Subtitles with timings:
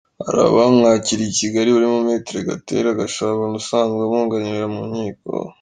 [0.25, 5.29] Hari abamwakiriye i Kigali barimo Maitre Gatera Gashabana usanzwe amwunganira mu Nkiko.